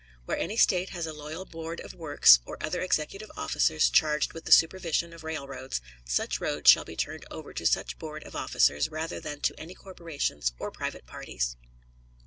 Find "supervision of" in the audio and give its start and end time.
4.51-5.23